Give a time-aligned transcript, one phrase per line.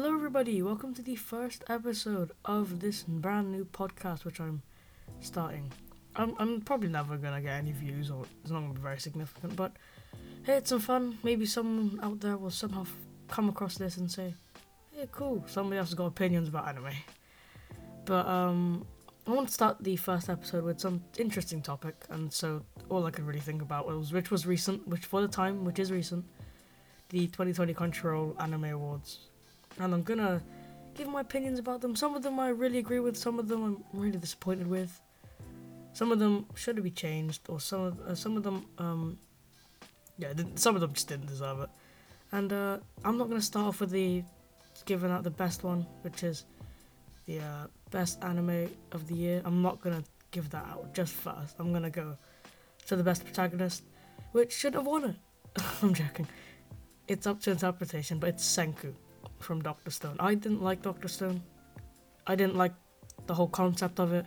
[0.00, 0.62] Hello, everybody.
[0.62, 4.62] Welcome to the first episode of this brand new podcast, which I'm
[5.18, 5.72] starting.
[6.14, 9.56] I'm, I'm probably never gonna get any views, or it's not gonna be very significant.
[9.56, 9.72] But
[10.44, 11.18] hey, it's some fun.
[11.24, 12.94] Maybe someone out there will somehow f-
[13.26, 14.34] come across this and say,
[14.92, 15.42] "Hey, cool.
[15.48, 16.94] Somebody else has got opinions about anime."
[18.04, 18.86] But um,
[19.26, 23.10] I want to start the first episode with some interesting topic, and so all I
[23.10, 26.24] could really think about was which was recent, which for the time, which is recent,
[27.08, 29.27] the 2020 Crunchyroll Anime Awards,
[29.80, 30.42] and I'm gonna
[30.94, 31.94] give my opinions about them.
[31.94, 35.00] Some of them I really agree with, some of them I'm really disappointed with.
[35.92, 39.18] Some of them should be changed, or some of uh, some of them, um,
[40.18, 41.70] yeah, some of them just didn't deserve it.
[42.32, 44.22] And uh, I'm not gonna start off with the
[44.84, 46.44] giving out the best one, which is
[47.26, 49.42] the uh, best anime of the year.
[49.44, 51.56] I'm not gonna give that out just first.
[51.58, 52.16] I'm gonna go
[52.86, 53.82] to the best protagonist,
[54.32, 55.16] which should have won it.
[55.82, 56.26] I'm joking.
[57.06, 58.94] It's up to interpretation, but it's Senku
[59.38, 60.16] from Doctor Stone.
[60.20, 61.42] I didn't like Doctor Stone.
[62.26, 62.72] I didn't like
[63.26, 64.26] the whole concept of it.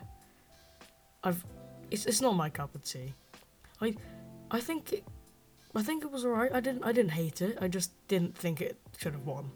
[1.23, 1.43] I've
[1.89, 3.13] it's it's not my cup of tea.
[3.81, 3.95] I
[4.49, 5.03] I think it,
[5.75, 6.51] I think it was alright.
[6.53, 7.57] I didn't I didn't hate it.
[7.61, 9.51] I just didn't think it should have won.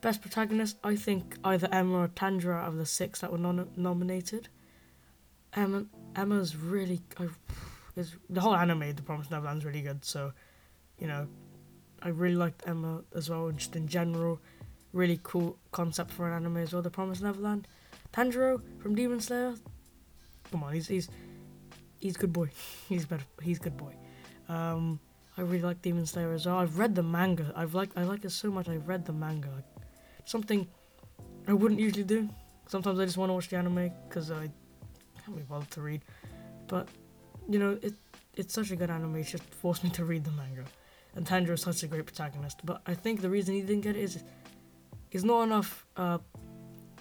[0.00, 4.48] Best protagonist, I think either Emma or out of the six that were non- nominated.
[5.52, 5.84] Emma
[6.16, 7.28] Emma's really I,
[8.30, 10.04] the whole anime The Promised Neverland's really good.
[10.04, 10.32] So,
[10.98, 11.26] you know,
[12.02, 13.50] I really liked Emma as well.
[13.50, 14.40] Just in general,
[14.92, 16.82] really cool concept for an anime as well.
[16.82, 17.66] The Promised Neverland.
[18.12, 19.54] Tanjiro from Demon Slayer.
[20.50, 21.08] Come on, he's he's
[22.00, 22.50] he's good boy.
[22.88, 23.24] he's better.
[23.42, 23.94] He's good boy.
[24.48, 24.98] Um,
[25.36, 26.58] I really like Demon Slayer as well.
[26.58, 27.52] I've read the manga.
[27.54, 28.68] I've like I like it so much.
[28.68, 29.48] I've read the manga.
[30.24, 30.66] Something
[31.46, 32.28] I wouldn't usually do.
[32.66, 34.48] Sometimes I just want to watch the anime because I
[35.24, 36.02] can't be bothered to read.
[36.66, 36.88] But
[37.48, 37.94] you know, it
[38.34, 39.16] it's such a good anime.
[39.16, 40.64] It just forced me to read the manga.
[41.14, 42.60] And Tanjiro is such a great protagonist.
[42.64, 44.22] But I think the reason he didn't get it is
[45.12, 46.18] is not enough uh,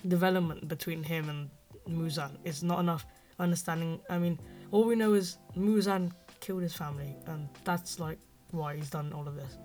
[0.07, 1.49] development between him and
[1.87, 2.37] Muzan.
[2.43, 3.05] It's not enough
[3.39, 3.99] understanding.
[4.09, 4.39] I mean,
[4.71, 8.19] all we know is Muzan killed his family, and that's like
[8.51, 9.57] why he's done all of this.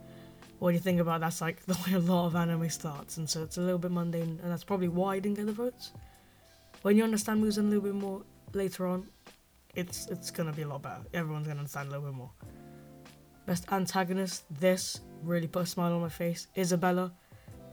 [0.59, 3.29] What do you think about that's like the way a lot of anime starts, and
[3.29, 5.93] so it's a little bit mundane, and that's probably why he didn't get the votes.
[6.83, 8.23] When you understand Muzan a little bit more
[8.53, 9.09] later on,
[9.75, 11.03] it's it's gonna be a lot better.
[11.13, 12.31] Everyone's gonna understand a little bit more.
[13.47, 16.47] Best antagonist, this really put a smile on my face.
[16.57, 17.13] Isabella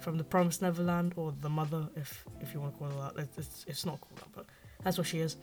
[0.01, 3.29] from The Promised Neverland, or the mother, if if you want to call her that.
[3.37, 4.45] It's, it's, not called that, but
[4.83, 5.37] that's what she is.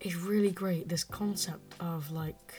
[0.00, 0.88] It's really great.
[0.88, 2.54] This concept of like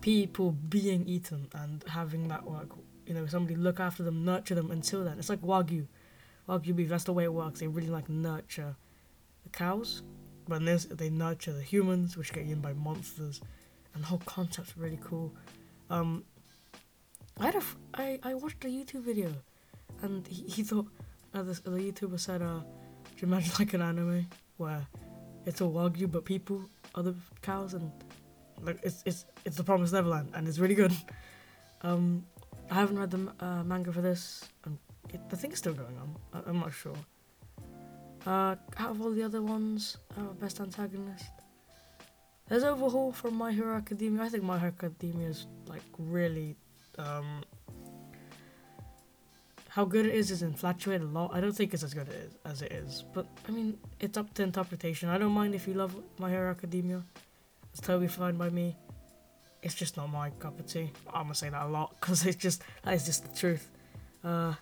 [0.00, 2.70] people being eaten and having that work.
[3.06, 5.18] You know, somebody look after them, nurture them until then.
[5.18, 5.86] It's like wagyu,
[6.48, 6.88] wagyu beef.
[6.88, 7.60] That's the way it works.
[7.60, 8.76] They really like nurture
[9.44, 10.02] the cows,
[10.46, 13.40] but in this they nurture the humans, which get eaten by monsters,
[13.94, 15.34] and the whole concept's really cool.
[15.90, 16.24] Um,
[17.40, 19.32] I had a f- I, I watched a YouTube video,
[20.02, 20.86] and he, he thought
[21.34, 24.26] uh, this, the YouTuber said, uh, "Do you imagine like an anime
[24.56, 24.86] where
[25.46, 26.62] it's all wagyu, but people
[26.94, 27.90] are the cows, and
[28.62, 30.92] like it's it's it's the Promised Neverland, and it's really good."
[31.82, 32.26] Um,
[32.70, 34.78] I haven't read the uh, manga for this, and
[35.10, 36.16] it, think it's still going on.
[36.34, 36.96] I, I'm not sure.
[38.26, 41.30] Uh, out of all the other ones, uh, best antagonist.
[42.48, 44.22] There's Overhaul from My Hero Academia.
[44.22, 46.56] I think My Hero Academia is like really
[46.98, 47.42] um,
[49.78, 51.30] how good it is is infatuated a lot.
[51.32, 52.08] I don't think it's as good
[52.44, 55.08] as, it is, but I mean, it's up to interpretation.
[55.08, 57.04] I don't mind if you love My Hero Academia.
[57.70, 58.76] It's totally fine by me.
[59.62, 60.90] It's just not my cup of tea.
[61.14, 63.70] I'm gonna say that a lot because it's just that is just the truth.
[64.24, 64.54] Uh,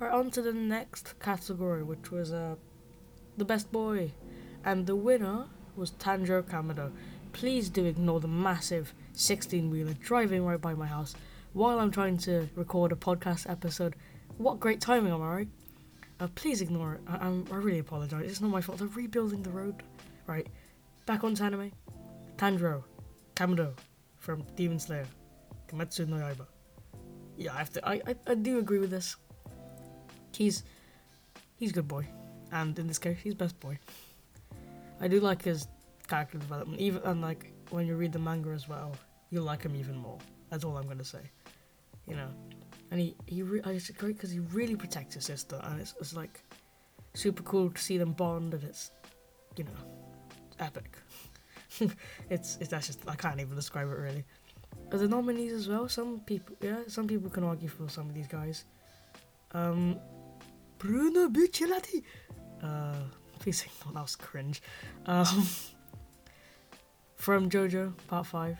[0.00, 2.56] right on to the next category, which was uh,
[3.36, 4.10] the best boy,
[4.64, 5.44] and the winner
[5.76, 6.90] was Tanjiro Kamado.
[7.32, 11.14] Please do ignore the massive 16 wheeler driving right by my house
[11.56, 13.96] while I'm trying to record a podcast episode.
[14.36, 15.48] What great timing, am I right?
[16.20, 17.00] Uh, please ignore it.
[17.08, 18.30] I, I'm, I really apologize.
[18.30, 18.78] It's not my fault.
[18.78, 19.82] They're rebuilding the road.
[20.26, 20.46] Right.
[21.06, 21.72] Back on to anime.
[22.36, 22.84] Tanjiro
[23.34, 23.72] Kamado
[24.18, 25.06] from Demon Slayer.
[25.68, 26.46] Kimetsu no Yaiba.
[27.38, 27.88] Yeah, I have to.
[27.88, 29.16] I, I, I do agree with this.
[30.34, 30.62] He's
[31.58, 32.06] he's good boy,
[32.52, 33.78] and in this case, he's best boy.
[35.00, 35.68] I do like his
[36.06, 38.92] character development, even and like when you read the manga as well,
[39.30, 40.18] you'll like him even more.
[40.50, 41.20] That's all I'm gonna say.
[42.06, 42.28] You know,
[42.90, 46.14] and he he re- it's great because he really protects his sister, and it's it's
[46.14, 46.42] like
[47.14, 48.92] super cool to see them bond, and it's
[49.56, 49.70] you know
[50.58, 50.96] epic.
[52.30, 54.24] it's it's that's just I can't even describe it really.
[54.92, 55.88] Are the nominees as well?
[55.88, 58.64] Some people, yeah, some people can argue for some of these guys.
[59.52, 59.98] Um,
[60.78, 62.02] Bruno Bucciarati.
[62.62, 62.94] Uh,
[63.40, 64.62] please ignore that was cringe.
[65.06, 65.46] Um,
[67.16, 68.58] from JoJo Part Five.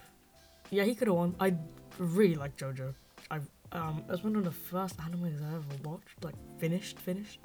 [0.71, 1.37] Yeah, he could have won.
[1.39, 1.55] I
[1.99, 2.95] really like JoJo.
[3.31, 3.41] I
[3.73, 7.41] um it was one of the first animes I ever watched, like finished, finished.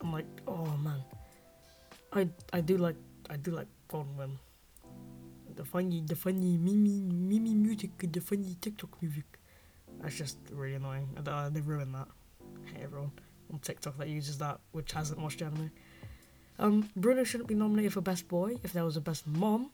[0.00, 1.02] I'm like, oh man,
[2.12, 2.96] I I do like
[3.30, 4.38] I do like Golden.
[5.54, 9.24] The funny, the funny Mimi Mimi music, the funny TikTok music.
[10.00, 11.08] That's just really annoying.
[11.16, 12.08] I, uh, they ruined that.
[12.64, 13.12] Hey everyone
[13.52, 15.70] on TikTok that uses that, which hasn't watched anime.
[16.58, 18.56] Um, Bruno shouldn't be nominated for best boy.
[18.62, 19.70] If there was a best mom,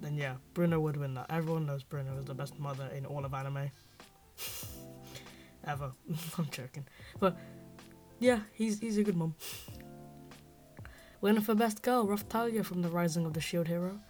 [0.00, 1.26] then yeah, Bruno would win that.
[1.30, 3.70] Everyone knows Bruno is the best mother in all of anime.
[5.66, 5.92] Ever.
[6.38, 6.86] I'm joking.
[7.20, 7.36] But
[8.18, 9.34] yeah, he's he's a good mom.
[11.20, 14.00] Winner for best girl, Raphtalia from the Rising of the Shield Hero.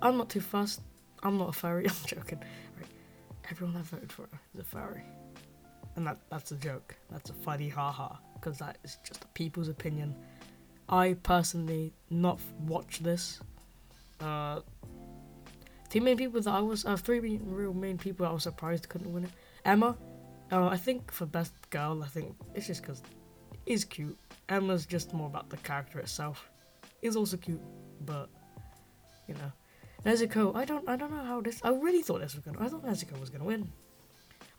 [0.00, 0.80] I'm not too fast.
[1.22, 1.86] I'm not a fairy.
[1.88, 2.38] I'm joking.
[2.78, 2.88] Right.
[3.50, 5.02] Everyone I voted for is a fairy.
[5.96, 6.94] And that that's a joke.
[7.10, 8.16] That's a funny haha.
[8.34, 10.14] Because that is just people's opinion.
[10.88, 13.40] I personally not watch this.
[14.20, 14.60] Uh,
[15.86, 19.12] two main people that I was, uh, three real main people I was surprised couldn't
[19.12, 19.30] win it.
[19.64, 19.96] Emma,
[20.52, 23.02] uh, I think for best girl, I think it's just because
[23.66, 24.16] is cute.
[24.48, 26.48] Emma's just more about the character itself.
[27.02, 27.60] Is also cute,
[28.04, 28.28] but
[29.28, 29.52] you know,
[30.04, 30.54] Nezuko.
[30.56, 31.60] I don't, I don't know how this.
[31.62, 32.64] I really thought this was gonna.
[32.64, 33.70] I thought Nezuko was gonna win.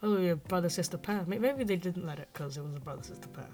[0.04, 1.24] Oh, a brother sister pair.
[1.26, 3.50] Maybe they didn't let it because it was a brother sister pair.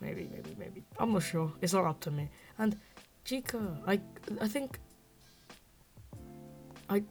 [0.00, 0.82] Maybe, maybe, maybe.
[0.98, 1.52] I'm not sure.
[1.60, 2.28] It's not up to me.
[2.58, 2.76] And
[3.24, 4.00] Chika, I,
[4.40, 4.80] I think.
[6.88, 7.02] I,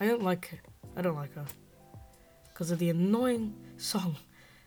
[0.00, 0.58] I don't like her.
[0.96, 1.46] I don't like her
[2.52, 4.16] because of the annoying song,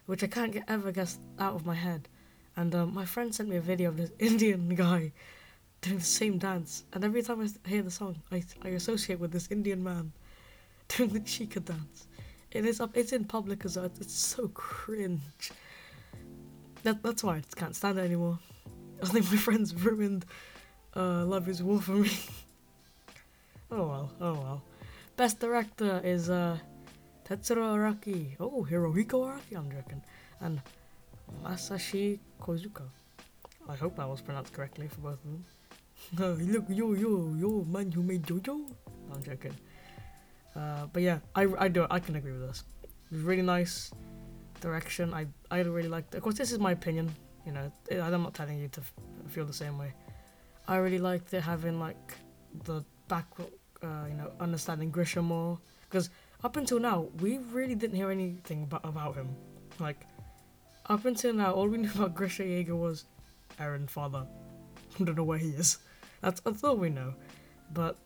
[0.05, 2.09] which I can't get ever get out of my head.
[2.57, 5.11] And um, my friend sent me a video of this Indian guy
[5.81, 9.31] doing the same dance, and every time I hear the song, I I associate with
[9.31, 10.11] this Indian man
[10.87, 12.07] doing the Chika dance.
[12.51, 12.95] It is up.
[12.95, 13.85] It's in public as well.
[13.85, 15.51] It's so cringe.
[16.83, 18.39] That that's why I can't stand it anymore.
[19.03, 20.25] I think my friends ruined
[20.95, 22.11] uh, Love Is War for me.
[23.71, 24.11] Oh well.
[24.21, 24.61] Oh well.
[25.15, 26.57] Best director is uh,
[27.27, 28.35] Tetsuro Araki.
[28.39, 29.57] Oh, Hirohiko Araki.
[29.57, 30.01] I'm joking.
[30.41, 30.61] And
[31.43, 32.83] Masashi Koizuka.
[33.67, 35.45] I hope that was pronounced correctly for both of them.
[36.19, 38.69] uh, look, yo, yo, yo, man who made JoJo.
[39.13, 39.55] I'm joking.
[40.55, 42.63] Uh, but yeah, I, I do I can agree with this.
[43.11, 43.91] Really nice
[44.61, 45.13] direction.
[45.13, 46.13] I I really liked.
[46.13, 46.17] It.
[46.17, 47.13] Of course, this is my opinion.
[47.45, 48.81] You know, I'm not telling you to
[49.27, 49.93] feel the same way.
[50.67, 52.13] I really liked it having like
[52.63, 53.25] the back,
[53.83, 55.59] uh, you know, understanding Grisha more.
[55.89, 56.09] Because
[56.43, 59.35] up until now, we really didn't hear anything about about him.
[59.79, 60.05] Like
[60.87, 63.05] up until now, all we knew about Grisha Yeager was
[63.59, 64.25] Eren father.
[64.99, 65.79] I don't know where he is.
[66.21, 67.13] That's, that's all we know.
[67.73, 67.97] But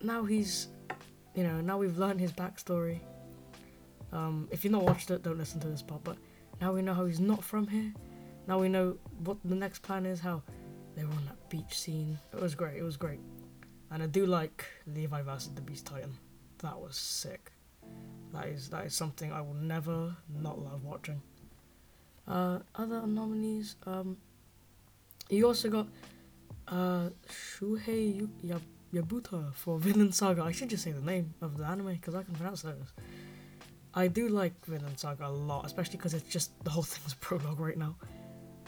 [0.00, 0.68] now he's,
[1.34, 3.00] you know, now we've learned his backstory.
[4.12, 6.04] Um, if you've not watched it, don't listen to this part.
[6.04, 6.16] But
[6.60, 7.92] now we know how he's not from here.
[8.46, 10.20] Now we know what the next plan is.
[10.20, 10.42] How
[10.94, 12.18] they were on that beach scene.
[12.32, 12.76] It was great.
[12.76, 13.20] It was great.
[13.90, 16.16] And I do like Levi versus the Beast Titan.
[16.58, 17.52] That was sick.
[18.32, 21.22] That is that is something I will never not love watching.
[22.26, 23.76] Uh, other nominees.
[23.86, 24.16] Um,
[25.28, 25.86] you also got
[26.68, 28.28] uh, Shuhei
[28.92, 30.42] Yabuta for Vinland Saga.
[30.42, 32.92] I should just say the name of the anime because I can pronounce those.
[33.94, 37.16] I do like Vinland Saga a lot, especially because it's just the whole thing's a
[37.16, 37.96] prologue right now.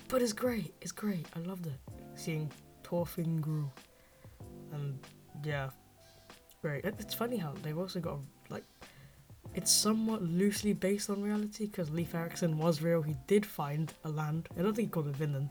[0.08, 0.74] But it's great.
[0.80, 1.26] It's great.
[1.34, 1.80] I loved it.
[2.14, 2.50] Seeing
[2.84, 3.72] Thorfinn grow.
[4.72, 4.98] And
[5.44, 5.70] yeah,
[6.62, 6.84] great.
[6.84, 8.18] It's funny how they've also got
[8.48, 8.64] like
[9.54, 13.02] it's somewhat loosely based on reality because Leif Erikson was real.
[13.02, 14.49] He did find a land.
[14.58, 15.50] I don't think he called it Vinland.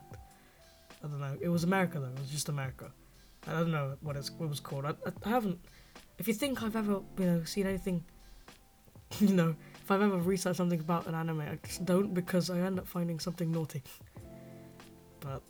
[1.02, 1.36] I don't know.
[1.40, 2.06] It was America though.
[2.06, 2.90] It was just America.
[3.46, 4.86] I don't know what, it's, what it was called.
[4.86, 4.94] I,
[5.24, 5.58] I haven't.
[6.18, 8.04] If you think I've ever you know seen anything
[9.20, 12.58] you know, if I've ever researched something about an anime, I just don't because I
[12.58, 13.82] end up finding something naughty.
[15.20, 15.42] But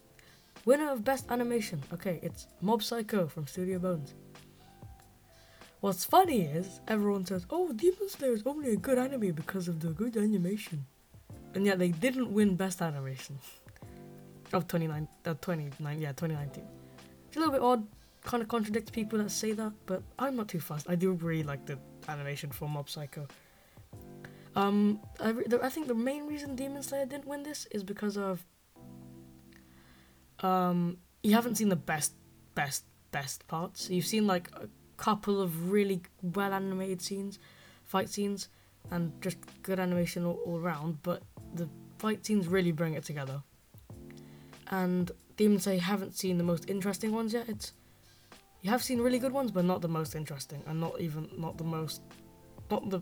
[0.66, 4.14] winner of best animation, okay, it's Mob Psycho from Studio Bones.
[5.80, 9.80] What's funny is everyone says, "Oh, Demon Slayer is only a good anime because of
[9.80, 10.84] the good animation,"
[11.54, 13.38] and yet they didn't win best animation
[14.52, 16.64] of 29, uh, 29, yeah, 2019.
[17.28, 17.86] It's a little bit odd,
[18.24, 20.90] kind of contradicts people that say that, but I'm not too fast.
[20.90, 23.28] I do really like the animation for Mob Psycho.
[24.56, 28.16] Um, I, the, I think the main reason Demon Slayer didn't win this is because
[28.16, 28.44] of
[30.46, 32.12] um, you haven't seen the best,
[32.54, 33.90] best, best parts.
[33.90, 37.38] You've seen like a couple of really well animated scenes,
[37.84, 38.48] fight scenes,
[38.90, 41.02] and just good animation all, all around.
[41.02, 41.22] But
[41.54, 43.42] the fight scenes really bring it together.
[44.68, 47.48] And Demon Slayer haven't seen the most interesting ones yet.
[47.48, 47.72] It's
[48.62, 51.58] you have seen really good ones, but not the most interesting, and not even not
[51.58, 52.02] the most,
[52.70, 53.00] not the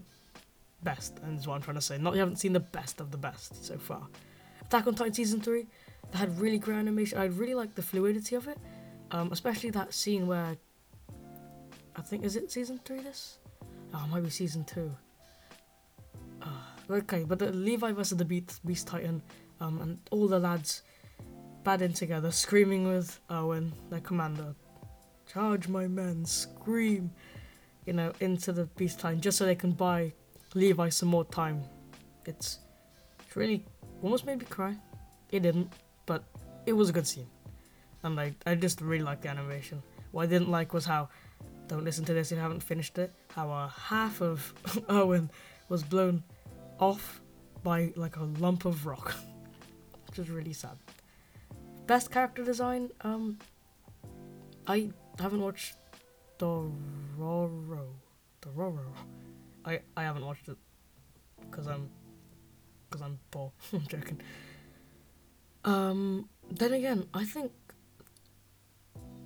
[0.82, 1.98] best, and is what I'm trying to say.
[1.98, 4.08] Not you haven't seen the best of the best so far.
[4.62, 5.66] Attack on Titan season three,
[6.14, 7.18] had really great animation.
[7.18, 8.58] I really like the fluidity of it,
[9.10, 10.56] um, especially that scene where
[11.96, 13.00] I think is it season three.
[13.00, 13.38] This,
[13.92, 14.94] oh, it might be season two.
[16.90, 19.22] okay, but the Levi versus the Beast, Beast Titan,
[19.60, 20.82] um, and all the lads
[21.62, 24.54] batting together, screaming with Erwin, their commander,
[25.26, 27.10] charge my men, scream,
[27.86, 30.12] you know, into the Beast Titan just so they can buy
[30.54, 31.64] Levi some more time.
[32.26, 32.58] It's,
[33.26, 33.64] it's really
[34.02, 34.76] almost made me cry.
[35.30, 35.72] It didn't,
[36.06, 36.24] but
[36.66, 37.28] it was a good scene,
[38.02, 39.82] and I I just really liked the animation.
[40.12, 41.08] What I didn't like was how,
[41.66, 44.54] don't listen to this if you haven't finished it, how uh, half of
[44.90, 45.30] Erwin
[45.68, 46.22] was blown
[46.78, 47.20] off
[47.62, 49.14] by like a lump of rock,
[50.06, 50.76] which is really sad.
[51.86, 53.38] Best character design, um,
[54.66, 55.76] I haven't watched
[56.38, 57.86] Dororo.
[58.40, 58.92] Dororo.
[59.64, 60.56] I I haven't watched it
[61.40, 61.88] because I'm
[62.88, 63.52] because I'm poor.
[63.72, 64.20] I'm joking.
[65.64, 66.28] Um.
[66.50, 67.50] Then again, I think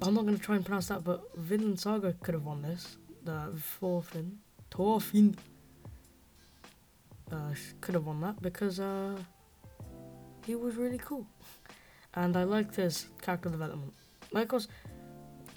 [0.02, 2.96] I'm not gonna try and pronounce that, but Vinland Saga could have won this.
[3.24, 4.38] The Thorfinn,
[4.70, 5.36] Thorfinn,
[7.32, 9.16] uh, could have won that because uh,
[10.46, 11.26] he was really cool,
[12.14, 13.92] and I liked his character development.
[14.32, 14.68] Of course,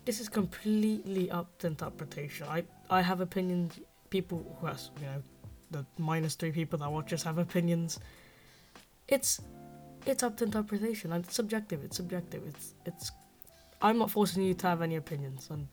[0.05, 2.47] this is completely up to interpretation.
[2.49, 3.79] I I have opinions.
[4.09, 5.23] People who has you know
[5.69, 7.99] the minus three people that watch us have opinions.
[9.07, 9.39] It's
[10.05, 11.83] it's up to interpretation and it's subjective.
[11.83, 12.43] It's subjective.
[12.47, 13.11] It's it's.
[13.81, 15.67] I'm not forcing you to have any opinions, and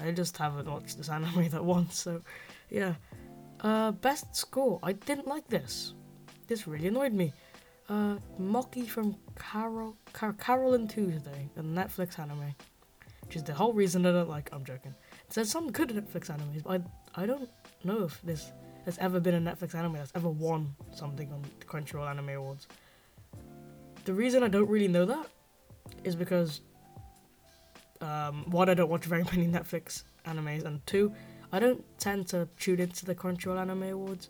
[0.00, 1.98] I just haven't watched this anime that once.
[1.98, 2.22] So,
[2.70, 2.94] yeah.
[3.60, 4.78] Uh, best score.
[4.82, 5.94] I didn't like this.
[6.48, 7.32] This really annoyed me.
[7.88, 12.54] Uh, Mocky from Carol Car- Carol and Tuesday, a Netflix anime,
[13.22, 14.48] which is the whole reason I don't like.
[14.52, 14.94] I'm joking.
[15.32, 16.82] There's some good Netflix animes, but
[17.16, 17.48] I I don't
[17.84, 18.52] know if this
[18.84, 22.66] has ever been a Netflix anime that's ever won something on the Crunchyroll Anime Awards.
[24.04, 25.26] The reason I don't really know that
[26.04, 26.60] is because
[28.00, 31.12] um, one, I don't watch very many Netflix animes, and two,
[31.52, 34.28] I don't tend to tune into the Crunchyroll Anime Awards,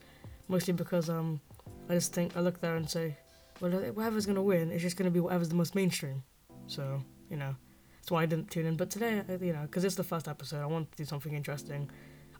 [0.49, 1.40] mostly because um,
[1.88, 3.16] I just think I look there and say,
[3.61, 6.23] well, whatever's gonna win, it's just gonna be whatever's the most mainstream.
[6.66, 7.54] So you know,
[7.97, 8.76] that's why I didn't tune in.
[8.76, 11.90] But today, you know, because it's the first episode, I wanted to do something interesting.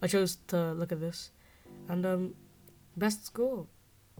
[0.03, 1.31] I chose to look at this,
[1.89, 2.35] and um,
[2.97, 3.67] best score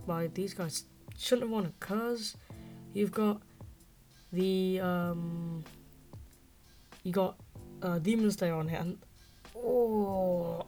[0.07, 0.85] by these guys
[1.17, 2.37] shouldn't have won it because
[2.95, 3.43] you've got
[4.33, 5.65] the um,
[7.03, 7.37] you got
[7.83, 8.99] uh, Demon Slayer on hand.
[9.57, 10.65] oh,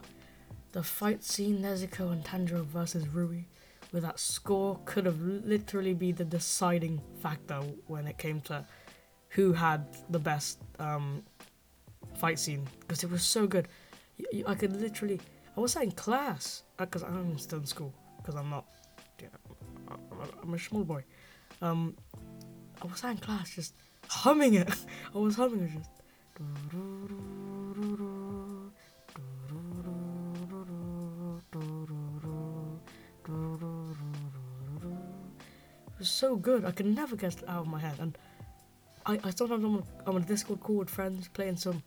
[0.73, 3.45] the fight scene Nezuko and Tanjiro versus Rui
[3.92, 8.64] with that score could have literally be the deciding factor when it came to
[9.30, 11.23] who had the best um,
[12.16, 13.68] fight scene because it was so good.
[14.47, 15.21] I could literally,
[15.56, 18.66] I was in class because uh, I'm still in school because I'm not,
[19.21, 19.97] you know,
[20.42, 21.04] I'm a small boy.
[21.63, 21.97] Um,
[22.83, 23.75] I was in class just
[24.09, 24.69] humming it.
[25.15, 25.91] I was humming it just.
[35.97, 36.65] It was so good.
[36.65, 37.95] I could never get it out of my head.
[37.99, 38.19] And
[39.07, 41.83] I, I sometimes I'm on, I'm on a Discord call with friends playing some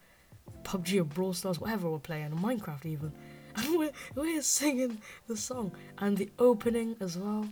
[0.64, 3.12] PUBG or Brawl Stars, whatever we're playing, Minecraft even.
[3.56, 5.72] And we're, we're singing the song.
[5.98, 7.50] And the opening as well.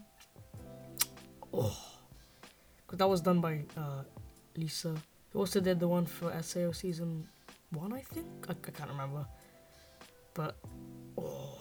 [1.51, 1.96] Oh.
[2.87, 4.03] Because that was done by uh,
[4.55, 4.95] Lisa.
[5.33, 7.27] Who also did the one for SAO season
[7.71, 8.25] one, I think?
[8.47, 9.25] I, I can't remember.
[10.33, 10.55] But,
[11.17, 11.59] oh.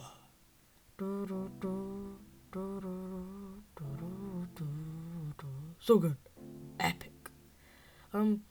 [5.79, 6.15] So good.
[6.79, 7.11] Epic.
[8.13, 8.43] Um,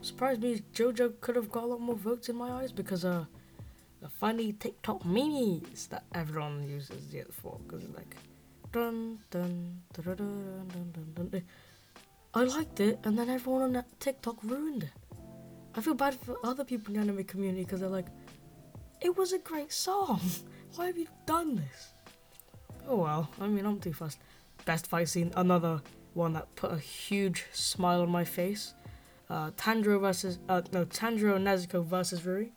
[0.00, 3.26] surprised me JoJo could have got a lot more votes in my eyes because, uh,
[4.00, 7.60] the funny TikTok memes that everyone uses it for.
[7.64, 8.16] Because it's like,
[8.72, 11.28] dun dun dun dun dun dun dun.
[11.28, 11.42] dun.
[12.36, 15.16] I liked it, and then everyone on TikTok ruined it.
[15.76, 18.08] I feel bad for other people in the anime community because they're like,
[19.00, 20.20] it was a great song.
[20.74, 21.94] Why have you done this?
[22.88, 24.18] Oh well, I mean, I'm too fast.
[24.64, 25.80] Best fight scene, another
[26.14, 28.74] one that put a huge smile on my face.
[29.30, 32.48] Uh, versus, uh, no, Tanjiro and Nezuko versus Rui.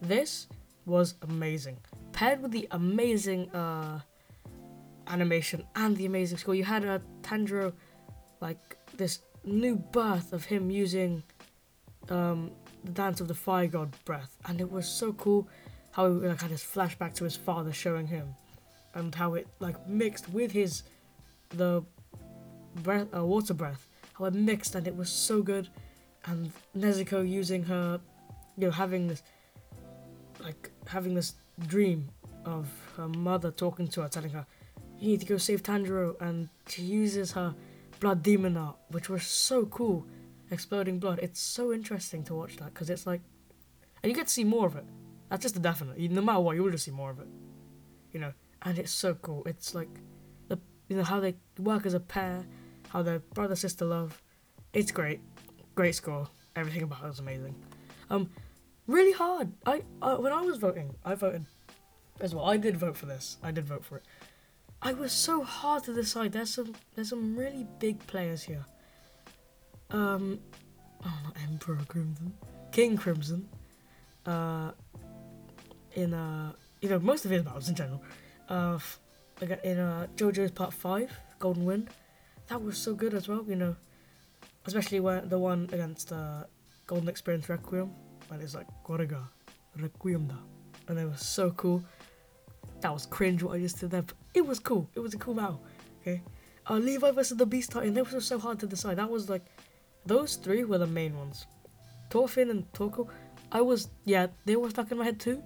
[0.00, 0.48] This
[0.86, 1.78] was amazing.
[2.12, 4.00] Paired with the amazing uh,
[5.08, 7.72] animation and the amazing score, you had a uh, Tanjiro,
[8.40, 11.22] like, this new birth of him using
[12.08, 12.50] um,
[12.84, 15.48] the dance of the fire god breath, and it was so cool
[15.92, 18.34] how he like had this flashback to his father showing him,
[18.94, 20.82] and how it like mixed with his
[21.50, 21.84] the
[22.82, 25.68] breath uh, water breath, how it mixed, and it was so good,
[26.26, 28.00] and Nezuko using her,
[28.56, 29.22] you know, having this
[30.42, 31.34] like having this
[31.66, 32.08] dream
[32.44, 34.46] of her mother talking to her, telling her,
[34.98, 37.54] "You need to go save Tanjiro," and she uses her
[38.00, 40.06] blood demon art, which was so cool.
[40.50, 41.18] Exploding blood.
[41.22, 43.22] It's so interesting to watch that because it's like,
[44.02, 44.84] and you get to see more of it.
[45.30, 45.98] That's just a definite.
[46.10, 47.26] No matter what, you will just see more of it.
[48.12, 48.32] You know,
[48.62, 49.42] and it's so cool.
[49.46, 49.88] It's like
[50.48, 50.58] the
[50.88, 52.44] you know how they work as a pair,
[52.90, 54.22] how they're brother sister love.
[54.72, 55.20] It's great,
[55.74, 56.28] great score.
[56.54, 57.54] Everything about it was amazing.
[58.10, 58.30] Um,
[58.86, 59.52] really hard.
[59.66, 61.46] I uh, when I was voting, I voted
[62.20, 62.44] as well.
[62.44, 63.38] I did vote for this.
[63.42, 64.04] I did vote for it.
[64.86, 66.32] I was so hard to decide.
[66.32, 68.66] There's some there's some really big players here.
[69.90, 70.40] Um,
[71.02, 72.34] oh, not Emperor Crimson,
[72.70, 73.48] King Crimson.
[74.26, 74.72] Uh,
[75.94, 78.02] in uh, you know most of his battles in general.
[78.48, 78.78] Uh,
[79.64, 81.88] in uh JoJo's Part Five, Golden Wind,
[82.48, 83.42] that was so good as well.
[83.48, 83.76] You know,
[84.66, 86.44] especially when the one against uh
[86.86, 87.90] Golden Experience Requiem,
[88.30, 89.22] and it's like Korega
[89.80, 90.36] Requiem da,
[90.88, 91.82] and it was so cool.
[92.82, 94.88] That was cringe what I just did there, but it was cool.
[94.94, 95.62] It was a cool battle.
[96.02, 96.22] Okay,
[96.68, 97.94] uh, Levi versus the Beast Titan.
[97.94, 98.96] They was so hard to decide.
[98.98, 99.46] That was like,
[100.04, 101.46] those three were the main ones.
[102.10, 103.08] Thorfinn and Torko.
[103.52, 105.42] I was yeah, they were stuck in my head too,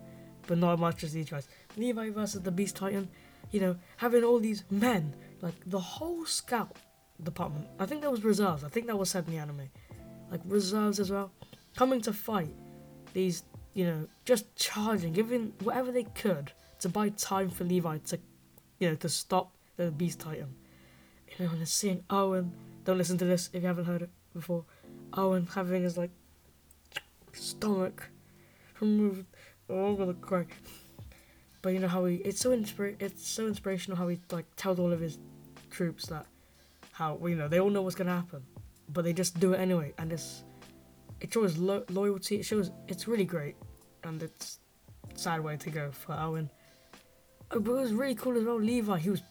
[0.47, 1.49] but not as much as these guys.
[1.77, 3.09] Levi versus the Beast Titan.
[3.51, 6.77] You know, having all these men, like the whole scout
[7.23, 7.67] department.
[7.79, 8.65] I think that was reserves.
[8.65, 9.69] I think that was said in the anime.
[10.31, 11.33] Like reserves as well.
[11.77, 12.55] Coming to fight
[13.13, 18.19] these, you know, just charging, giving whatever they could to buy time for Levi to,
[18.79, 20.55] you know, to stop the Beast Titan.
[21.39, 22.53] You know, and seeing Erwin,
[22.85, 24.65] don't listen to this if you haven't heard it before.
[25.17, 26.11] Erwin having his like
[27.33, 28.09] stomach
[28.81, 29.27] removed.
[29.69, 30.47] Oh, I'm gonna cry.
[31.61, 34.79] But you know how he, it's so inspira- it's so inspirational how he like tells
[34.79, 35.19] all of his
[35.71, 36.27] troops that
[36.93, 38.43] how you know they all know what's gonna happen,
[38.93, 40.45] but they just do it anyway, and it's
[41.21, 42.37] it shows lo- loyalty.
[42.37, 43.57] It shows it's really great,
[44.05, 44.61] and it's
[45.15, 46.49] sad way to go for Erwin.
[47.53, 48.61] It was really cool as well.
[48.61, 49.23] Levi, he was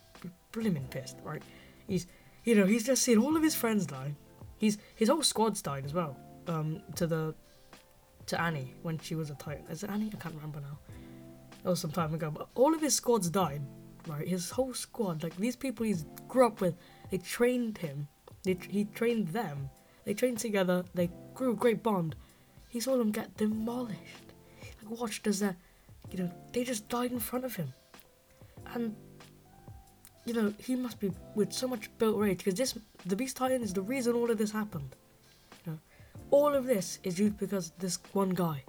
[0.52, 1.42] blimmin' pissed, right?
[1.88, 2.08] He's
[2.44, 4.16] you know he's just seen all of his friends die.
[4.58, 6.18] He's his whole squad's died as well.
[6.48, 7.36] Um, to the
[8.28, 9.66] to Annie when she was a Titan.
[9.70, 10.12] Is it Annie?
[10.14, 10.80] I can't remember now.
[11.64, 12.32] That was some time ago.
[12.32, 13.62] But all of his squads died,
[14.08, 14.28] right?
[14.28, 16.76] His whole squad, like these people he's grew up with,
[17.12, 18.08] they trained him.
[18.44, 19.70] They, he trained them.
[20.06, 20.86] They trained together.
[20.94, 22.16] They grew a great bond.
[22.70, 24.34] He saw them get demolished.
[24.62, 25.56] Like watched as that,
[26.12, 27.74] you know, they just died in front of him.
[28.74, 28.96] And
[30.28, 33.64] you know, he must be with so much built rage because this, the Beast Titan,
[33.64, 34.94] is the reason all of this happened.
[35.66, 35.80] You know,
[36.32, 38.62] all of this is due because this one guy,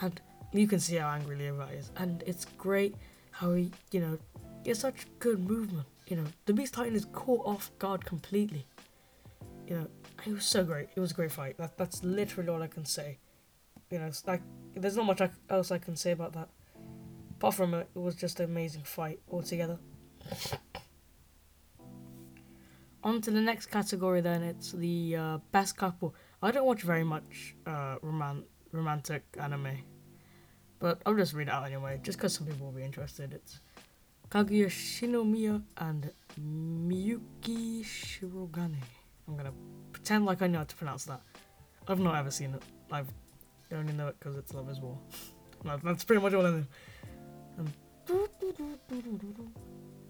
[0.00, 0.20] and
[0.52, 2.96] you can see how angry Levi is, and it's great
[3.30, 4.18] how he, you know,
[4.64, 5.86] gets such good movement.
[6.08, 8.66] You know, the Beast Titan is caught off guard completely.
[9.68, 9.86] You know,
[10.26, 10.88] it was so great.
[10.96, 11.56] It was a great fight.
[11.58, 13.18] That, that's literally all I can say.
[13.90, 14.42] You know, it's like
[14.74, 16.48] there's not much else I can say about that.
[17.40, 19.78] Apart from it, it was just an amazing fight altogether.
[23.02, 26.14] On to the next category, then it's the uh, best couple.
[26.42, 29.78] I don't watch very much uh, roman- romantic anime,
[30.80, 33.32] but I'll just read it out anyway, just because some people will be interested.
[33.32, 33.60] It's
[34.28, 38.82] Kaguya Shinomiya and Miyuki Shirogane.
[39.26, 39.54] I'm gonna
[39.92, 41.22] pretend like I know how to pronounce that.
[41.88, 42.62] I've not ever seen it.
[42.92, 43.08] I've
[43.72, 44.98] only know it because it's Love is War.
[45.82, 46.66] that's pretty much all I know.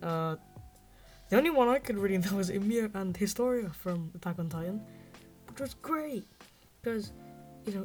[0.02, 0.36] Uh,
[1.28, 4.80] the only one I could really know was Ymir and Historia from Attack on Titan,
[5.48, 6.26] which was great
[6.82, 7.12] because
[7.66, 7.84] you know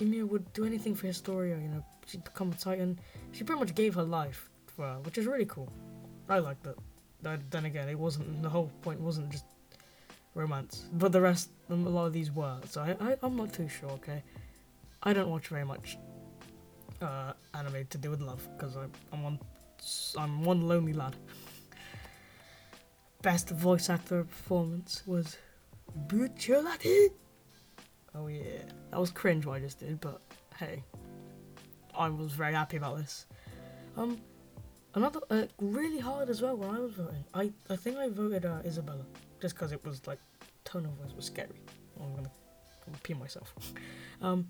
[0.00, 1.56] Ymir would do anything for Historia.
[1.56, 2.98] You know, she'd become a Titan.
[3.32, 5.72] She pretty much gave her life for her, which is really cool.
[6.28, 6.76] I liked it.
[7.22, 9.44] Then again, it wasn't the whole point wasn't just
[10.34, 12.58] romance, but the rest, a lot of these were.
[12.68, 13.90] So I, I I'm not too sure.
[13.92, 14.22] Okay,
[15.02, 15.96] I don't watch very much
[17.02, 18.76] uh, anime to do with love because
[19.12, 19.38] I'm one
[20.18, 21.16] I'm one lonely lad.
[23.22, 25.36] Best voice actor performance was
[26.06, 27.08] Bucciarati.
[28.14, 30.20] Oh yeah, that was cringe what I just did, but
[30.58, 30.82] hey,
[31.96, 33.26] I was very happy about this.
[33.96, 34.18] Um,
[34.94, 37.24] another uh, really hard as well when I was voting.
[37.34, 39.04] I I think I voted uh, Isabella
[39.40, 40.18] just because it was like
[40.64, 41.60] tone of voice was scary.
[42.00, 42.30] I'm gonna,
[42.86, 43.54] I'm gonna pee myself.
[44.22, 44.48] um,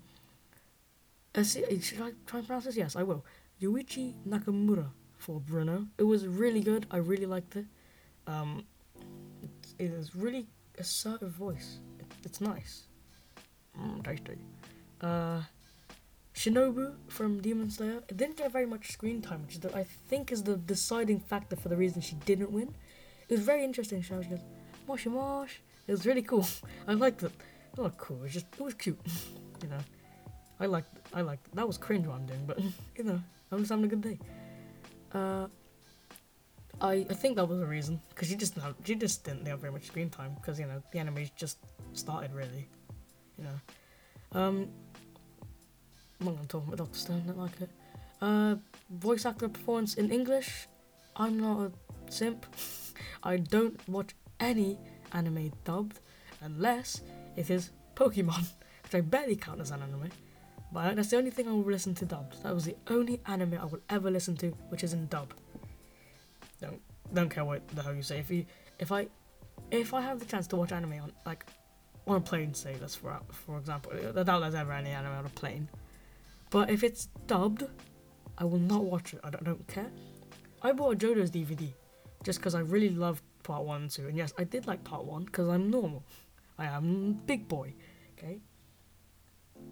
[1.43, 2.77] should I try and pronounce this?
[2.77, 3.23] Yes, I will.
[3.61, 5.87] Yuichi Nakamura for Bruno.
[5.97, 6.85] It was really good.
[6.91, 7.65] I really liked it.
[8.27, 8.65] Um,
[9.41, 10.47] it, it is really
[10.77, 11.79] assertive voice.
[11.99, 12.83] It, it's nice.
[13.79, 14.37] Mm, tasty.
[15.01, 15.41] Uh,
[16.35, 18.03] Shinobu from Demon Slayer.
[18.09, 21.55] It didn't get very much screen time, which the, I think is the deciding factor
[21.55, 22.75] for the reason she didn't win.
[23.27, 24.01] It was very interesting.
[24.01, 24.25] She goes,
[24.87, 25.55] "Moshi mosh."
[25.87, 26.47] It was really cool.
[26.87, 27.31] I liked it.
[27.77, 28.17] Not cool.
[28.17, 28.99] It was just it was cute.
[29.63, 29.79] you know.
[30.59, 32.59] I liked I liked that was cringe what I'm doing, but
[32.97, 34.19] you know I'm just having a good day.
[35.13, 35.47] Uh,
[36.81, 39.71] I I think that was a reason because she just she just didn't have very
[39.71, 41.57] much screen time because you know the anime just
[41.93, 42.67] started really,
[43.37, 44.39] you know.
[44.39, 44.67] Um,
[46.19, 47.23] I'm not gonna talk about Doctor Stone.
[47.23, 47.69] I don't like it.
[48.21, 48.55] Uh,
[48.89, 50.67] voice actor performance in English.
[51.15, 52.45] I'm not a simp.
[53.23, 54.79] I don't watch any
[55.13, 55.99] anime dubbed
[56.41, 57.01] unless
[57.35, 58.45] it is Pokemon,
[58.83, 60.09] which I barely count as an anime.
[60.71, 62.43] But that's the only thing I will listen to dubbed.
[62.43, 65.33] That was the only anime I will ever listen to, which is in dub.
[66.61, 66.81] Don't
[67.13, 68.19] don't care what the hell you say.
[68.19, 68.45] If you
[68.79, 69.07] if I
[69.71, 71.45] if I have the chance to watch anime on like
[72.05, 75.25] on a plane, say that's for for example, I doubt there's ever any anime on
[75.25, 75.69] a plane.
[76.49, 77.63] But if it's dubbed,
[78.37, 79.19] I will not watch it.
[79.23, 79.91] I don't, don't care.
[80.61, 81.73] I bought a JoJo's DVD
[82.23, 84.07] just because I really loved part one and two.
[84.07, 86.03] And yes, I did like part one because I'm normal.
[86.57, 87.73] I am big boy.
[88.17, 88.39] Okay.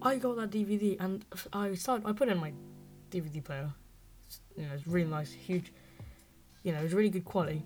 [0.02, 2.06] I got that DVD and I started.
[2.06, 2.52] I put it in my
[3.10, 3.72] DVD player.
[4.26, 5.72] It's, you know, it's really nice, huge.
[6.62, 7.64] You know, it's really good quality.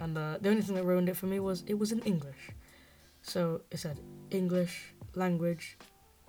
[0.00, 2.50] And uh, the only thing that ruined it for me was it was in English.
[3.22, 4.00] So it said
[4.30, 5.76] English language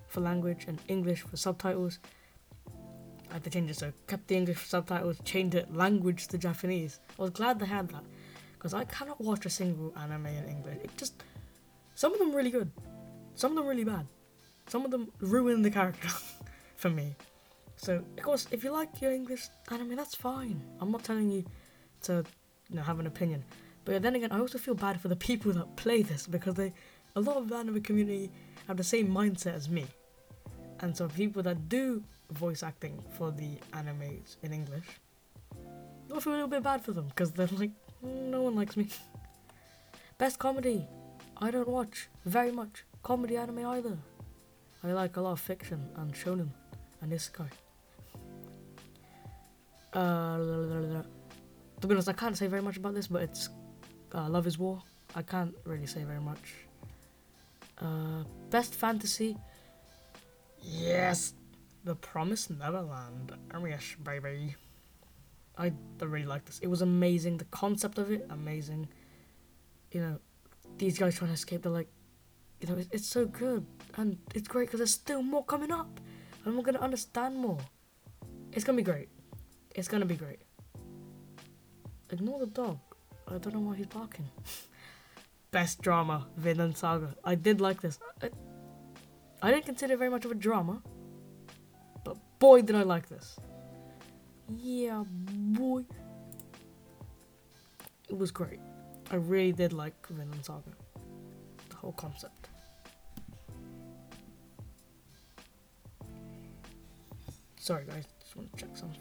[0.07, 1.99] for language and English for subtitles.
[3.29, 6.99] I had to change it, so kept the English subtitles, changed it language to Japanese.
[7.17, 8.03] I was glad they had that
[8.53, 10.77] because I cannot watch a single anime in English.
[10.83, 11.23] It just
[11.95, 12.69] some of them really good,
[13.35, 14.05] some of them really bad,
[14.71, 16.07] some of them ruin the character
[16.77, 17.13] for me.
[17.75, 20.61] So of course, if you like your English anime, that's fine.
[20.79, 21.43] I'm not telling you
[22.03, 22.23] to
[22.69, 23.43] you know have an opinion,
[23.83, 26.71] but then again, I also feel bad for the people that play this because they
[27.17, 28.31] a lot of the anime community
[28.67, 29.85] have the same mindset as me.
[30.79, 34.87] And so people that do voice acting for the animes in English,
[36.15, 37.73] I feel a little bit bad for them because they're like,
[38.05, 38.87] "Mm, no one likes me.
[40.17, 40.87] Best comedy,
[41.45, 43.97] I don't watch very much comedy anime either.
[44.83, 46.49] I like a lot of fiction and shonen
[47.01, 47.49] and isekai.
[49.93, 51.03] Uh,
[51.81, 53.49] to be honest, I can't say very much about this, but it's
[54.13, 54.81] uh, Love is War.
[55.15, 56.55] I can't really say very much.
[57.79, 59.37] Uh, best fantasy.
[60.61, 61.33] Yes,
[61.83, 63.33] The Promised Neverland.
[63.53, 64.55] Oh yes, baby.
[65.57, 66.59] I I really like this.
[66.59, 67.37] It was amazing.
[67.37, 68.87] The concept of it, amazing.
[69.91, 70.19] You know,
[70.77, 71.63] these guys trying to escape.
[71.63, 71.89] They're like,
[72.61, 73.65] you know, it's, it's so good
[73.97, 75.99] and it's great because there's still more coming up,
[76.45, 77.59] and we're gonna understand more.
[78.51, 79.09] It's gonna be great.
[79.75, 80.39] It's gonna be great.
[82.09, 82.79] Ignore the dog.
[83.27, 84.29] I don't know why he's barking.
[85.51, 87.15] Best drama, Vinland Saga.
[87.23, 87.99] I did like this.
[88.21, 88.29] I,
[89.41, 90.81] I didn't consider it very much of a drama,
[92.03, 93.37] but boy did I like this.
[94.49, 95.85] Yeah, boy.
[98.09, 98.59] It was great.
[99.09, 100.71] I really did like Vinland Saga.
[101.69, 102.50] The whole concept.
[107.61, 108.99] Sorry guys, just want to check something.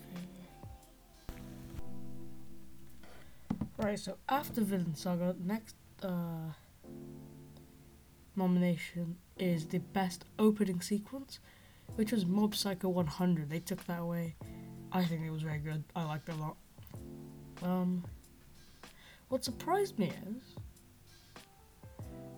[3.79, 6.53] Right, so after Vinland Saga, next uh,
[8.37, 11.40] nomination is the best opening sequence,
[11.94, 13.49] which was Mob Psycho 100.
[13.49, 14.37] They took that away.
[14.92, 15.83] I think it was very good.
[15.96, 16.57] I liked it a lot.
[17.62, 18.05] Um,
[19.31, 20.42] what surprised me is,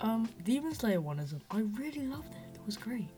[0.00, 1.34] um, Demon Slayer one is.
[1.50, 2.54] I really loved it.
[2.54, 3.08] It was great.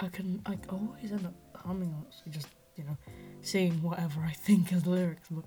[0.00, 2.96] I can I always end up humming so just you know,
[3.42, 5.44] saying whatever I think as lyrics, but.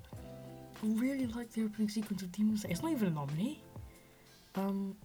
[0.83, 2.71] I really like the opening sequence of Demon Slayer.
[2.73, 3.61] It's not even a nominee.
[4.55, 4.97] Um,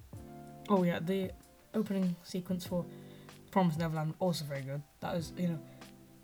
[0.68, 1.31] oh yeah, the
[1.73, 2.85] opening sequence for
[3.53, 4.83] Promise Neverland also very good.
[5.01, 5.59] That is, you know,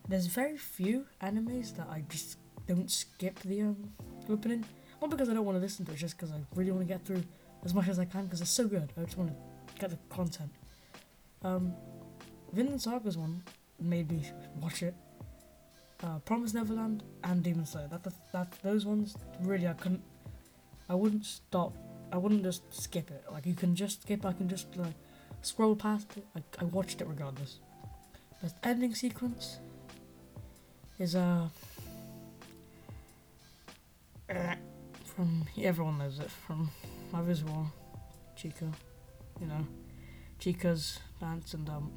[0.08, 3.92] there's very few animes that I just don't skip the um,
[4.28, 4.64] opening.
[5.00, 6.92] Not because I don't want to listen to it, just because I really want to
[6.92, 7.22] get through
[7.64, 8.92] as much as I can because it's so good.
[8.98, 10.50] I just want to get the content.
[11.42, 11.74] Um,
[12.52, 13.42] Vinland Saga's one
[13.80, 14.94] made me watch it
[16.04, 17.88] uh, Promise Neverland and Demon Slayer.
[17.88, 20.02] That, that that those ones really I couldn't.
[20.88, 21.72] I wouldn't stop.
[22.12, 23.24] I wouldn't just skip it.
[23.30, 24.26] Like you can just skip.
[24.26, 24.94] I can just like
[25.42, 26.26] scroll past it.
[26.36, 27.58] I, I watched it regardless.
[28.42, 29.58] The ending sequence
[30.98, 31.48] is uh
[35.04, 36.70] from everyone knows it from
[37.12, 37.66] my visual
[38.36, 38.72] Chika,
[39.40, 39.66] you know,
[40.40, 41.90] Chika's dance and um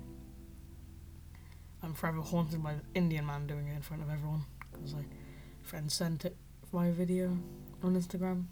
[1.84, 5.04] I'm forever haunted by the Indian man doing it in front of everyone because my
[5.62, 6.36] friend sent it
[6.72, 7.38] via video
[7.84, 8.46] on Instagram.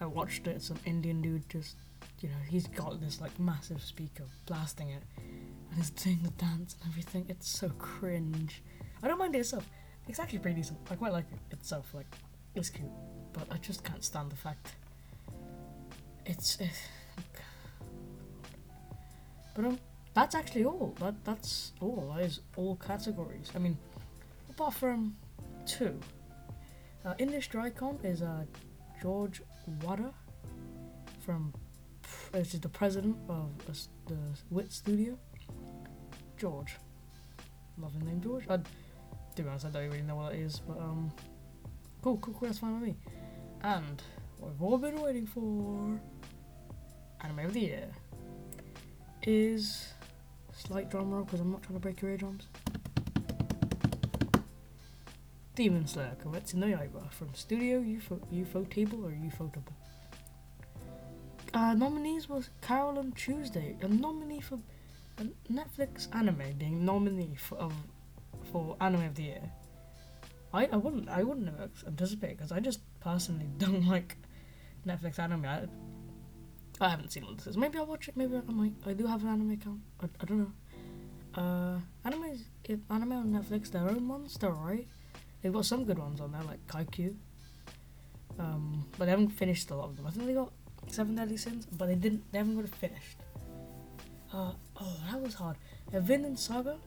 [0.00, 0.62] I watched it.
[0.62, 1.76] Some Indian dude just,
[2.20, 6.76] you know, he's got this like massive speaker blasting it, and he's doing the dance
[6.80, 7.26] and everything.
[7.28, 8.62] It's so cringe.
[9.02, 9.68] I don't mind it itself.
[10.08, 10.78] It's actually pretty decent.
[10.90, 11.94] I quite like it itself.
[11.94, 12.06] Like,
[12.54, 12.88] it's cute,
[13.32, 14.74] but I just can't stand the fact
[16.26, 16.58] it's.
[16.60, 16.82] it's
[19.54, 19.78] but um,
[20.14, 20.94] that's actually all.
[21.00, 22.12] That that's all.
[22.14, 23.50] That is all categories.
[23.54, 23.76] I mean,
[24.50, 25.16] apart from
[25.66, 25.98] two.
[27.04, 28.44] Uh, Industry Icon is uh,
[29.00, 29.42] George
[29.82, 30.14] Wada
[31.24, 31.52] from,
[32.30, 33.50] which is the president of
[34.06, 34.16] the
[34.50, 35.18] Wit Studio.
[36.36, 36.76] George,
[37.78, 38.44] loving name George.
[38.48, 41.12] I, to be honest, I don't really know what it is, but um,
[42.02, 42.48] cool, cool, cool.
[42.48, 42.96] That's fine with me.
[43.62, 44.02] And
[44.38, 46.00] what we've all been waiting for,
[47.20, 47.88] anime of the year,
[49.22, 49.92] is
[50.66, 52.46] slight drum roll because I'm not trying to break your eardrums.
[55.54, 59.74] Demon Slayer Kimetsu no Yaiba from Studio UFO, UFO Table or Ufotable.
[61.52, 64.58] Uh, nominees was Carol and Tuesday, a nominee for
[65.18, 67.74] a Netflix anime being nominee for of,
[68.50, 69.52] for anime of the year.
[70.54, 74.16] I, I wouldn't I wouldn't have anticipated because I just personally don't like
[74.86, 75.44] Netflix anime.
[75.44, 75.66] I,
[76.82, 77.56] I haven't seen what this is.
[77.56, 78.16] Maybe I'll watch it.
[78.16, 78.72] Maybe I might.
[78.86, 79.80] I do have an anime account.
[80.00, 80.52] I, I don't know.
[81.34, 84.88] Uh, anime, if anime on Netflix, their own ones, they're alright.
[85.40, 87.14] They've got some good ones on there, like Kaiku.
[88.38, 90.06] Um, but they haven't finished a lot of them.
[90.06, 90.52] I think they got
[90.88, 92.30] Seven Deadly Sins, but they didn't.
[92.32, 93.18] They haven't got it finished.
[94.32, 95.56] Uh, oh, that was hard.
[95.94, 96.78] Uh, Vinland Saga,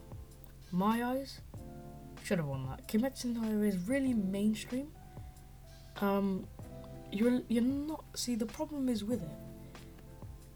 [0.72, 1.42] My Eyes,
[2.24, 2.88] should have won that.
[2.88, 4.88] Kimetsu no Yaiba is really mainstream.
[6.02, 6.48] Um,
[7.12, 8.04] you're you're not.
[8.16, 9.45] See, the problem is with it.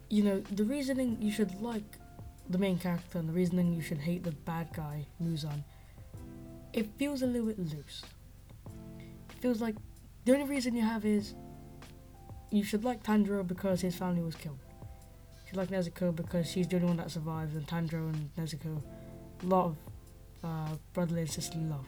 [0.09, 1.97] You know, the reasoning you should like
[2.49, 5.63] the main character and the reasoning you should hate the bad guy Muzan
[6.73, 8.03] it feels a little bit loose.
[9.29, 9.75] It feels like
[10.25, 11.33] the only reason you have is
[12.51, 14.59] you should like Tanjiro because his family was killed.
[15.41, 18.81] You should like Nezuko because she's the only one that survives, and Tanjiro and Nezuko,
[19.43, 19.77] a lot of
[20.43, 21.85] uh, brotherly and sisterly love.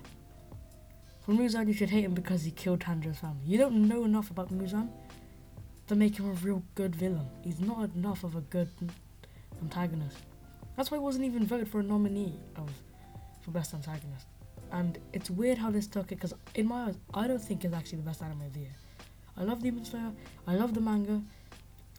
[1.25, 3.45] For Muzan, you should hate him because he killed Tanjiro's family.
[3.45, 4.89] You don't know enough about Muzan
[5.91, 7.27] to make him a real good villain.
[7.43, 8.69] He's not enough of a good
[9.62, 10.17] antagonist.
[10.75, 12.69] That's why he wasn't even voted for a nominee of
[13.41, 14.27] for best antagonist
[14.71, 17.73] and it's weird how this took it because in my eyes, I don't think it's
[17.73, 18.75] actually the best anime of the year.
[19.38, 20.12] I love Demon Slayer,
[20.47, 21.21] I love the manga,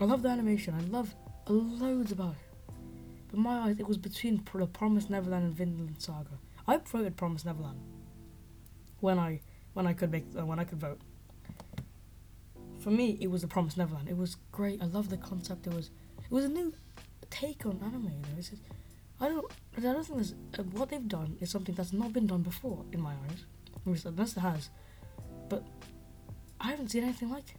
[0.01, 1.15] I love the animation, I love
[1.49, 2.75] loads about it.
[3.31, 6.39] But my eyes, it was between The Promised Neverland and Vinland Saga.
[6.67, 7.81] I voted Promised Neverland
[9.01, 9.41] when I
[9.75, 11.01] when I could make uh, when I could vote.
[12.83, 14.09] For me, it was The Promised Neverland.
[14.09, 14.83] It was great.
[14.83, 15.69] I love the concept.
[15.69, 16.73] It was it was a new
[17.31, 18.05] take on anime.
[18.05, 18.37] You know?
[18.37, 18.55] Just,
[19.21, 19.53] I don't.
[19.77, 20.27] I don't think
[20.59, 23.45] uh, what they've done is something that's not been done before in my eyes.
[24.05, 24.71] Unless it has,
[25.49, 25.65] but
[26.61, 27.55] I haven't seen anything like.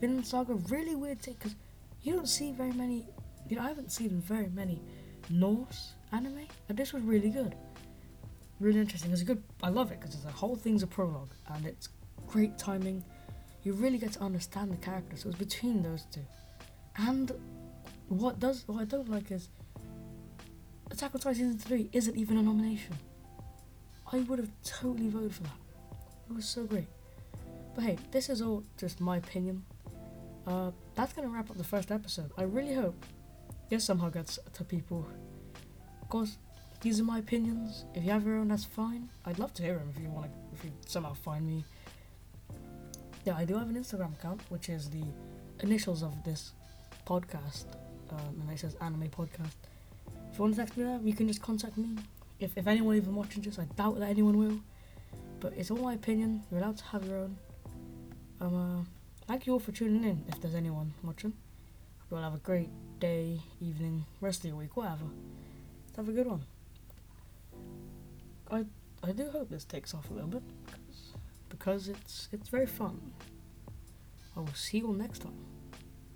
[0.00, 1.54] Vinland Saga, really weird take because
[2.02, 3.06] you don't see very many.
[3.48, 4.82] You know, I haven't seen very many
[5.30, 7.54] Norse anime, and this was really good.
[8.58, 9.12] Really interesting.
[9.12, 9.42] It's a good.
[9.62, 11.88] I love it because the whole thing's a prologue, and it's
[12.26, 13.04] great timing.
[13.66, 15.22] You really get to understand the characters.
[15.24, 16.24] So it's between those two,
[16.98, 17.32] and
[18.06, 19.48] what does what I don't like is
[20.88, 22.94] Attack on Titan Season 3 isn't even a nomination.
[24.12, 25.58] I would have totally voted for that.
[26.30, 26.86] It was so great.
[27.74, 29.64] But hey, this is all just my opinion.
[30.46, 32.30] Uh, that's gonna wrap up the first episode.
[32.38, 33.04] I really hope
[33.68, 35.04] this somehow gets to people.
[36.02, 36.38] Of course,
[36.82, 37.84] these are my opinions.
[37.96, 39.08] If you have your own, that's fine.
[39.24, 41.64] I'd love to hear them if you want to, if you somehow find me.
[43.26, 45.02] Yeah, I do have an Instagram account, which is the
[45.58, 46.52] initials of this
[47.04, 47.64] podcast,
[48.10, 49.50] um, and it says Anime Podcast.
[50.30, 51.96] If you want to text me there, you can just contact me.
[52.38, 54.60] If, if anyone even watching this, I doubt that anyone will.
[55.40, 56.44] But it's all my opinion.
[56.52, 57.36] You're allowed to have your own.
[58.40, 58.84] Um, uh,
[59.26, 60.24] thank you all for tuning in.
[60.28, 64.56] If there's anyone watching, hope you all have a great day, evening, rest of your
[64.56, 65.06] week, whatever.
[65.96, 66.44] Have a good one.
[68.52, 68.66] I
[69.02, 70.42] I do hope this takes off a little bit
[71.66, 73.00] because it's it's very fun.
[74.36, 75.55] I will see you all next time.